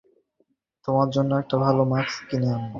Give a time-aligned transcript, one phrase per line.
[0.87, 2.69] তোমার জন্য ভালো একটা মাস্ক নিয়ে আসবো।